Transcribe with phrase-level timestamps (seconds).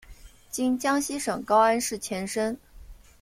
[0.49, 2.57] 今江西省高安市前身。